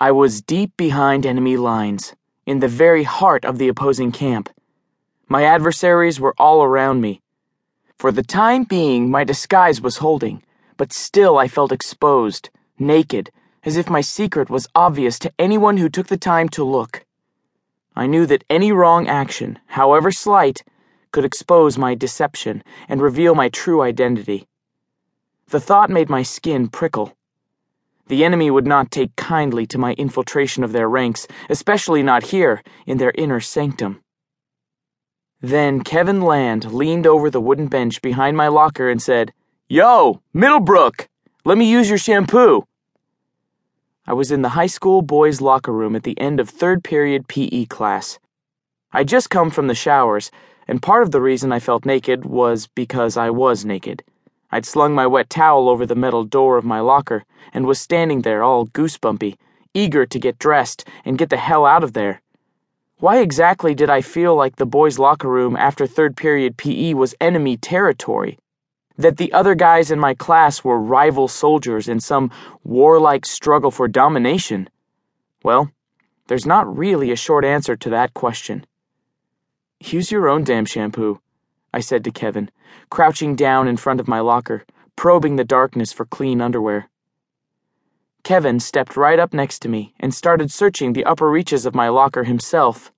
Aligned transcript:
I 0.00 0.10
was 0.10 0.42
deep 0.42 0.76
behind 0.76 1.24
enemy 1.24 1.56
lines, 1.56 2.14
in 2.46 2.58
the 2.58 2.66
very 2.66 3.04
heart 3.04 3.44
of 3.44 3.58
the 3.58 3.68
opposing 3.68 4.10
camp. 4.10 4.50
My 5.28 5.44
adversaries 5.44 6.18
were 6.18 6.34
all 6.36 6.64
around 6.64 7.00
me. 7.00 7.22
For 7.96 8.10
the 8.10 8.24
time 8.24 8.64
being, 8.64 9.08
my 9.08 9.22
disguise 9.22 9.80
was 9.80 9.98
holding, 9.98 10.42
but 10.76 10.92
still 10.92 11.38
I 11.38 11.46
felt 11.46 11.70
exposed, 11.70 12.50
naked, 12.76 13.30
as 13.62 13.76
if 13.76 13.88
my 13.88 14.00
secret 14.00 14.50
was 14.50 14.66
obvious 14.74 15.16
to 15.20 15.32
anyone 15.38 15.76
who 15.76 15.88
took 15.88 16.08
the 16.08 16.16
time 16.16 16.48
to 16.50 16.64
look. 16.64 17.06
I 17.94 18.06
knew 18.06 18.26
that 18.26 18.44
any 18.50 18.72
wrong 18.72 19.06
action, 19.06 19.60
however 19.66 20.10
slight, 20.10 20.64
could 21.12 21.24
expose 21.24 21.78
my 21.78 21.94
deception 21.94 22.64
and 22.88 23.00
reveal 23.00 23.36
my 23.36 23.48
true 23.48 23.80
identity. 23.80 24.48
The 25.50 25.60
thought 25.60 25.88
made 25.88 26.10
my 26.10 26.24
skin 26.24 26.66
prickle. 26.66 27.16
The 28.06 28.24
enemy 28.24 28.50
would 28.50 28.66
not 28.66 28.90
take 28.90 29.16
kindly 29.16 29.66
to 29.66 29.78
my 29.78 29.94
infiltration 29.94 30.62
of 30.62 30.72
their 30.72 30.88
ranks, 30.88 31.26
especially 31.48 32.02
not 32.02 32.24
here, 32.24 32.62
in 32.86 32.98
their 32.98 33.12
inner 33.16 33.40
sanctum. 33.40 34.02
Then 35.40 35.82
Kevin 35.82 36.20
Land 36.20 36.72
leaned 36.72 37.06
over 37.06 37.30
the 37.30 37.40
wooden 37.40 37.68
bench 37.68 38.02
behind 38.02 38.36
my 38.36 38.48
locker 38.48 38.88
and 38.88 39.02
said, 39.02 39.32
Yo, 39.68 40.20
Middlebrook, 40.34 41.08
let 41.44 41.58
me 41.58 41.70
use 41.70 41.88
your 41.88 41.98
shampoo. 41.98 42.66
I 44.06 44.12
was 44.12 44.30
in 44.30 44.42
the 44.42 44.50
high 44.50 44.66
school 44.66 45.00
boys' 45.00 45.40
locker 45.40 45.72
room 45.72 45.96
at 45.96 46.02
the 46.02 46.18
end 46.20 46.40
of 46.40 46.50
third 46.50 46.84
period 46.84 47.26
PE 47.26 47.64
class. 47.66 48.18
I'd 48.92 49.08
just 49.08 49.30
come 49.30 49.50
from 49.50 49.66
the 49.66 49.74
showers, 49.74 50.30
and 50.68 50.82
part 50.82 51.02
of 51.02 51.10
the 51.10 51.20
reason 51.22 51.52
I 51.52 51.58
felt 51.58 51.86
naked 51.86 52.26
was 52.26 52.66
because 52.66 53.16
I 53.16 53.30
was 53.30 53.64
naked. 53.64 54.04
I'd 54.54 54.64
slung 54.64 54.94
my 54.94 55.04
wet 55.08 55.30
towel 55.30 55.68
over 55.68 55.84
the 55.84 55.96
metal 55.96 56.22
door 56.22 56.56
of 56.56 56.64
my 56.64 56.78
locker 56.78 57.24
and 57.52 57.66
was 57.66 57.80
standing 57.80 58.22
there 58.22 58.44
all 58.44 58.68
goosebumpy, 58.68 59.36
eager 59.74 60.06
to 60.06 60.18
get 60.20 60.38
dressed 60.38 60.86
and 61.04 61.18
get 61.18 61.28
the 61.28 61.36
hell 61.36 61.66
out 61.66 61.82
of 61.82 61.92
there. 61.92 62.22
Why 62.98 63.18
exactly 63.18 63.74
did 63.74 63.90
I 63.90 64.00
feel 64.00 64.36
like 64.36 64.54
the 64.54 64.64
boys' 64.64 64.96
locker 64.96 65.28
room 65.28 65.56
after 65.56 65.88
third 65.88 66.16
period 66.16 66.56
PE 66.56 66.94
was 66.94 67.16
enemy 67.20 67.56
territory? 67.56 68.38
That 68.96 69.16
the 69.16 69.32
other 69.32 69.56
guys 69.56 69.90
in 69.90 69.98
my 69.98 70.14
class 70.14 70.62
were 70.62 70.78
rival 70.78 71.26
soldiers 71.26 71.88
in 71.88 71.98
some 71.98 72.30
warlike 72.62 73.26
struggle 73.26 73.72
for 73.72 73.88
domination? 73.88 74.70
Well, 75.42 75.72
there's 76.28 76.46
not 76.46 76.78
really 76.78 77.10
a 77.10 77.16
short 77.16 77.44
answer 77.44 77.74
to 77.74 77.90
that 77.90 78.14
question. 78.14 78.64
Use 79.80 80.12
your 80.12 80.28
own 80.28 80.44
damn 80.44 80.64
shampoo, 80.64 81.20
I 81.74 81.80
said 81.80 82.04
to 82.04 82.12
Kevin, 82.12 82.52
crouching 82.88 83.34
down 83.34 83.66
in 83.66 83.76
front 83.76 83.98
of 83.98 84.06
my 84.06 84.20
locker, 84.20 84.64
probing 84.94 85.34
the 85.34 85.42
darkness 85.42 85.92
for 85.92 86.04
clean 86.04 86.40
underwear. 86.40 86.88
Kevin 88.22 88.60
stepped 88.60 88.96
right 88.96 89.18
up 89.18 89.34
next 89.34 89.58
to 89.62 89.68
me 89.68 89.92
and 89.98 90.14
started 90.14 90.52
searching 90.52 90.92
the 90.92 91.04
upper 91.04 91.28
reaches 91.28 91.66
of 91.66 91.74
my 91.74 91.88
locker 91.88 92.22
himself. 92.22 92.92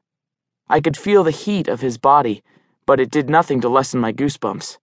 I 0.68 0.82
could 0.82 0.94
feel 0.94 1.24
the 1.24 1.30
heat 1.30 1.68
of 1.68 1.80
his 1.80 1.96
body, 1.96 2.42
but 2.84 3.00
it 3.00 3.10
did 3.10 3.30
nothing 3.30 3.62
to 3.62 3.70
lessen 3.70 3.98
my 3.98 4.12
goosebumps. 4.12 4.76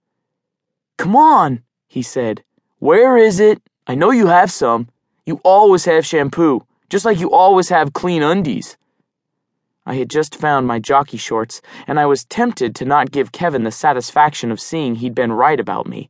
Come 0.97 1.15
on, 1.15 1.61
he 1.87 2.01
said. 2.01 2.43
Where 2.79 3.15
is 3.15 3.39
it? 3.39 3.61
I 3.85 3.93
know 3.93 4.09
you 4.09 4.25
have 4.25 4.51
some. 4.51 4.87
You 5.23 5.39
always 5.43 5.85
have 5.85 6.03
shampoo, 6.03 6.65
just 6.89 7.05
like 7.05 7.19
you 7.19 7.31
always 7.31 7.69
have 7.69 7.93
clean 7.93 8.23
undies. 8.23 8.75
I 9.85 9.95
had 9.95 10.09
just 10.09 10.35
found 10.35 10.65
my 10.65 10.79
jockey 10.79 11.17
shorts, 11.17 11.61
and 11.87 11.99
I 11.99 12.05
was 12.05 12.23
tempted 12.23 12.73
to 12.75 12.85
not 12.85 13.11
give 13.11 13.33
Kevin 13.33 13.63
the 13.63 13.71
satisfaction 13.71 14.49
of 14.49 14.61
seeing 14.61 14.95
he'd 14.95 15.13
been 15.13 15.33
right 15.33 15.59
about 15.59 15.87
me, 15.87 16.09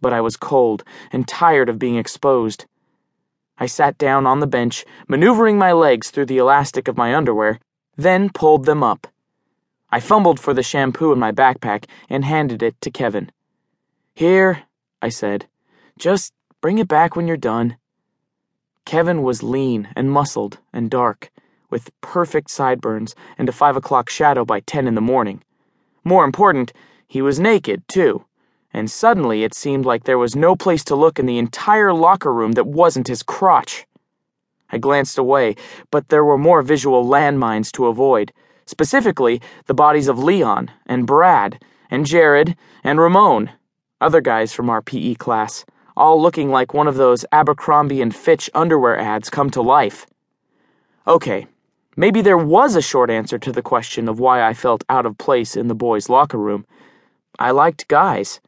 but 0.00 0.14
I 0.14 0.22
was 0.22 0.38
cold 0.38 0.84
and 1.12 1.28
tired 1.28 1.68
of 1.68 1.78
being 1.78 1.96
exposed. 1.96 2.64
I 3.58 3.66
sat 3.66 3.98
down 3.98 4.26
on 4.26 4.40
the 4.40 4.46
bench, 4.46 4.86
maneuvering 5.06 5.58
my 5.58 5.72
legs 5.72 6.10
through 6.10 6.26
the 6.26 6.38
elastic 6.38 6.88
of 6.88 6.96
my 6.96 7.14
underwear, 7.14 7.60
then 7.94 8.30
pulled 8.30 8.64
them 8.64 8.82
up. 8.82 9.06
I 9.90 10.00
fumbled 10.00 10.40
for 10.40 10.54
the 10.54 10.62
shampoo 10.62 11.12
in 11.12 11.18
my 11.18 11.30
backpack 11.30 11.84
and 12.08 12.24
handed 12.24 12.62
it 12.62 12.80
to 12.80 12.90
Kevin. 12.90 13.30
Here, 14.14 14.62
I 15.02 15.10
said. 15.10 15.46
Just 15.98 16.32
bring 16.62 16.78
it 16.78 16.88
back 16.88 17.16
when 17.16 17.26
you're 17.26 17.36
done. 17.36 17.76
Kevin 18.86 19.22
was 19.22 19.42
lean 19.42 19.88
and 19.94 20.10
muscled 20.10 20.58
and 20.72 20.90
dark 20.90 21.30
with 21.70 21.90
perfect 22.00 22.50
sideburns 22.50 23.14
and 23.38 23.48
a 23.48 23.52
five 23.52 23.76
o'clock 23.76 24.10
shadow 24.10 24.44
by 24.44 24.60
ten 24.60 24.86
in 24.86 24.94
the 24.94 25.00
morning. 25.00 25.42
More 26.04 26.24
important, 26.24 26.72
he 27.06 27.22
was 27.22 27.40
naked, 27.40 27.86
too, 27.88 28.24
and 28.72 28.90
suddenly 28.90 29.42
it 29.44 29.54
seemed 29.54 29.84
like 29.84 30.04
there 30.04 30.18
was 30.18 30.36
no 30.36 30.54
place 30.54 30.84
to 30.84 30.94
look 30.94 31.18
in 31.18 31.26
the 31.26 31.38
entire 31.38 31.92
locker 31.92 32.32
room 32.32 32.52
that 32.52 32.66
wasn't 32.66 33.08
his 33.08 33.22
crotch. 33.22 33.86
I 34.70 34.78
glanced 34.78 35.18
away, 35.18 35.56
but 35.90 36.08
there 36.08 36.24
were 36.24 36.38
more 36.38 36.62
visual 36.62 37.04
landmines 37.04 37.72
to 37.72 37.86
avoid, 37.86 38.32
specifically 38.66 39.40
the 39.66 39.74
bodies 39.74 40.08
of 40.08 40.22
Leon 40.22 40.70
and 40.86 41.06
Brad 41.06 41.60
and 41.90 42.06
Jared 42.06 42.56
and 42.84 43.00
Ramon, 43.00 43.50
other 44.00 44.20
guys 44.20 44.52
from 44.52 44.70
our 44.70 44.80
PE 44.80 45.14
class, 45.14 45.64
all 45.96 46.22
looking 46.22 46.50
like 46.50 46.72
one 46.72 46.86
of 46.86 46.94
those 46.94 47.24
Abercrombie 47.32 48.00
and 48.00 48.14
Fitch 48.14 48.48
underwear 48.54 48.96
ads 48.96 49.28
come 49.28 49.50
to 49.50 49.60
life. 49.60 50.06
Okay, 51.06 51.46
Maybe 51.96 52.22
there 52.22 52.38
was 52.38 52.76
a 52.76 52.82
short 52.82 53.10
answer 53.10 53.38
to 53.38 53.52
the 53.52 53.62
question 53.62 54.08
of 54.08 54.20
why 54.20 54.42
I 54.42 54.54
felt 54.54 54.84
out 54.88 55.06
of 55.06 55.18
place 55.18 55.56
in 55.56 55.68
the 55.68 55.74
boys' 55.74 56.08
locker 56.08 56.38
room. 56.38 56.64
I 57.38 57.50
liked 57.50 57.88
guys. 57.88 58.40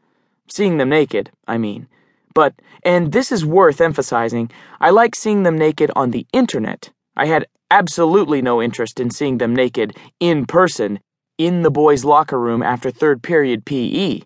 Seeing 0.48 0.78
them 0.78 0.90
naked, 0.90 1.30
I 1.48 1.58
mean. 1.58 1.88
But, 2.34 2.54
and 2.82 3.12
this 3.12 3.32
is 3.32 3.44
worth 3.44 3.80
emphasizing, 3.80 4.50
I 4.80 4.90
like 4.90 5.14
seeing 5.14 5.42
them 5.42 5.58
naked 5.58 5.90
on 5.96 6.10
the 6.10 6.26
internet. 6.32 6.90
I 7.16 7.26
had 7.26 7.46
absolutely 7.70 8.42
no 8.42 8.62
interest 8.62 9.00
in 9.00 9.10
seeing 9.10 9.38
them 9.38 9.54
naked, 9.54 9.96
in 10.20 10.46
person, 10.46 11.00
in 11.36 11.62
the 11.62 11.70
boys' 11.70 12.04
locker 12.04 12.38
room 12.38 12.62
after 12.62 12.90
third 12.90 13.22
period 13.22 13.64
PE. 13.64 14.20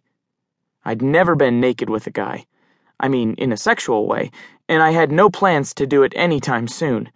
I'd 0.84 1.02
never 1.02 1.34
been 1.34 1.60
naked 1.60 1.88
with 1.88 2.06
a 2.06 2.10
guy. 2.10 2.46
I 3.00 3.08
mean, 3.08 3.34
in 3.34 3.52
a 3.52 3.56
sexual 3.56 4.06
way, 4.06 4.30
and 4.68 4.82
I 4.82 4.90
had 4.90 5.10
no 5.10 5.30
plans 5.30 5.74
to 5.74 5.86
do 5.86 6.02
it 6.02 6.12
anytime 6.16 6.68
soon. 6.68 7.10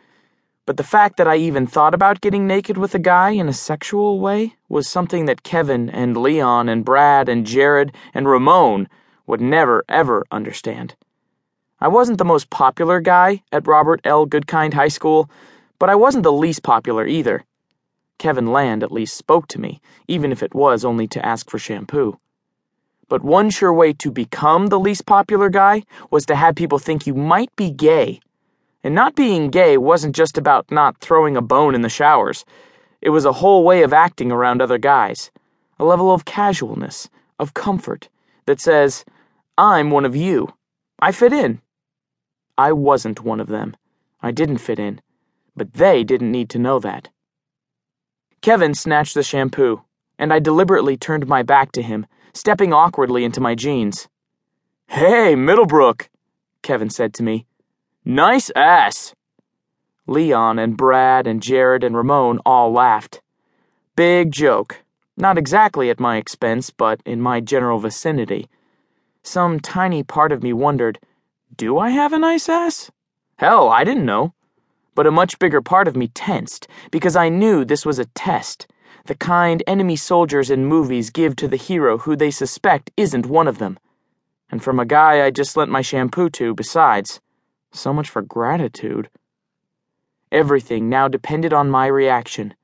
But 0.67 0.77
the 0.77 0.85
fact 0.85 1.17
that 1.17 1.27
I 1.27 1.37
even 1.37 1.67
thought 1.67 1.95
about 1.95 2.21
getting 2.21 2.47
naked 2.47 2.77
with 2.77 2.95
a 2.95 2.99
guy 2.99 3.31
in 3.31 3.49
a 3.49 3.53
sexual 3.53 4.21
way 4.21 4.57
was 4.69 4.87
something 4.89 5.25
that 5.25 5.43
Kevin 5.43 5.89
and 5.91 6.17
Leon 6.17 6.69
and 6.69 6.85
Brad 6.85 7.29
and 7.29 7.47
Jared 7.47 7.93
and 8.15 8.29
Ramon 8.29 8.89
would 9.27 9.41
never, 9.41 9.85
ever 9.89 10.25
understand. 10.31 10.95
I 11.81 11.89
wasn't 11.89 12.19
the 12.19 12.25
most 12.25 12.51
popular 12.51 13.01
guy 13.01 13.43
at 13.51 13.67
Robert 13.67 14.01
L. 14.05 14.27
Goodkind 14.27 14.75
High 14.75 14.89
School, 14.89 15.31
but 15.79 15.89
I 15.89 15.95
wasn't 15.95 16.25
the 16.25 16.33
least 16.33 16.63
popular 16.63 17.07
either. 17.07 17.45
Kevin 18.19 18.49
Land 18.49 18.83
at 18.83 18.93
least 18.93 19.17
spoke 19.17 19.49
to 19.49 19.61
me, 19.61 19.81
even 20.07 20.31
if 20.31 20.43
it 20.43 20.55
was 20.55 20.85
only 20.85 21.09
to 21.09 21.25
ask 21.25 21.49
for 21.49 21.59
shampoo. 21.59 22.19
But 23.09 23.25
one 23.25 23.49
sure 23.49 23.73
way 23.73 23.95
to 23.95 24.11
become 24.11 24.67
the 24.67 24.79
least 24.79 25.07
popular 25.07 25.49
guy 25.49 25.85
was 26.11 26.27
to 26.27 26.37
have 26.37 26.55
people 26.55 26.79
think 26.79 27.07
you 27.07 27.15
might 27.15 27.55
be 27.57 27.71
gay 27.71 28.21
and 28.83 28.95
not 28.95 29.15
being 29.15 29.51
gay 29.51 29.77
wasn't 29.77 30.15
just 30.15 30.39
about 30.39 30.71
not 30.71 30.99
throwing 30.99 31.37
a 31.37 31.43
bone 31.43 31.75
in 31.75 31.83
the 31.83 31.89
showers. 31.89 32.45
It 33.01 33.11
was 33.11 33.25
a 33.25 33.33
whole 33.33 33.65
way 33.65 33.83
of 33.83 33.93
acting 33.93 34.33
around 34.33 34.61
other 34.61 34.79
guys. 34.79 35.31
A 35.79 35.85
level 35.85 36.13
of 36.13 36.25
casualness, 36.25 37.09
of 37.39 37.55
comfort, 37.55 38.09
that 38.47 38.61
says, 38.61 39.05
I'm 39.57 39.91
one 39.91 40.05
of 40.05 40.17
you. 40.17 40.53
I 41.01 41.13
fit 41.13 41.33
in. 41.33 41.61
I 42.59 42.73
wasn't 42.73 43.25
one 43.25 43.41
of 43.41 43.49
them. 43.49 43.77
I 44.23 44.31
didn't 44.31 44.59
fit 44.59 44.79
in. 44.79 45.01
But 45.57 45.75
they 45.75 46.05
didn't 46.05 46.33
need 46.33 46.51
to 46.51 46.59
know 46.59 46.79
that. 46.81 47.09
Kevin 48.43 48.75
snatched 48.75 49.15
the 49.15 49.23
shampoo, 49.23 49.83
and 50.19 50.33
I 50.33 50.39
deliberately 50.39 50.97
turned 50.97 51.27
my 51.27 51.43
back 51.43 51.73
to 51.73 51.83
him, 51.83 52.07
stepping 52.33 52.73
awkwardly 52.73 53.25
into 53.25 53.41
my 53.41 53.55
jeans. 53.55 54.09
Hey, 54.89 55.35
Middlebrook, 55.35 56.09
Kevin 56.63 56.91
said 56.91 57.15
to 57.15 57.23
me. 57.23 57.47
Nice 58.11 58.51
ass. 58.57 59.15
Leon 60.09 60.59
and 60.59 60.77
Brad 60.77 61.29
and 61.29 61.41
Jared 61.41 61.85
and 61.85 61.97
Ramon 61.97 62.41
all 62.45 62.73
laughed. 62.73 63.23
Big 63.95 64.33
joke. 64.33 64.83
Not 65.17 65.39
exactly 65.39 65.91
at 65.91 66.01
my 66.01 66.17
expense, 66.17 66.71
but 66.71 67.01
in 67.07 67.21
my 67.21 67.39
general 67.39 67.79
vicinity. 67.79 68.49
Some 69.23 69.61
tiny 69.61 70.03
part 70.03 70.33
of 70.33 70.43
me 70.43 70.53
wondered 70.53 70.99
do 71.55 71.79
I 71.79 71.91
have 71.91 72.13
a 72.13 72.19
nice 72.19 72.49
ass? 72.49 72.91
Hell, 73.37 73.69
I 73.69 73.85
didn't 73.85 74.07
know. 74.07 74.35
But 74.97 75.07
a 75.07 75.13
much 75.13 75.39
bigger 75.39 75.63
part 75.63 75.87
of 75.87 75.95
me 75.95 76.09
tensed 76.09 76.67
because 76.91 77.15
I 77.15 77.29
knew 77.29 77.65
this 77.65 77.87
was 77.87 78.01
a 78.01 78.07
test, 78.07 78.67
the 79.07 79.15
kind 79.15 79.63
enemy 79.69 79.95
soldiers 79.95 80.51
in 80.51 80.67
movies 80.67 81.11
give 81.11 81.37
to 81.37 81.47
the 81.47 81.55
hero 81.55 81.99
who 81.99 82.17
they 82.17 82.33
suspect 82.33 82.91
isn't 82.97 83.27
one 83.27 83.47
of 83.47 83.59
them. 83.59 83.79
And 84.51 84.65
from 84.65 84.81
a 84.81 84.85
guy 84.85 85.25
I 85.25 85.31
just 85.31 85.57
lent 85.57 85.71
my 85.71 85.81
shampoo 85.81 86.29
to, 86.31 86.57
besides. 86.57 87.21
So 87.73 87.93
much 87.93 88.09
for 88.11 88.23
gratitude. 88.23 89.09
Everything 90.33 90.89
now 90.89 91.09
depended 91.09 91.53
on 91.53 91.71
my 91.71 91.87
reaction. 91.87 92.55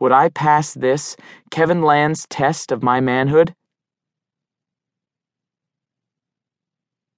Would 0.00 0.12
I 0.12 0.28
pass 0.28 0.74
this, 0.74 1.16
Kevin 1.50 1.82
Land's 1.82 2.26
test 2.28 2.72
of 2.72 2.82
my 2.82 3.00
manhood? 3.00 3.54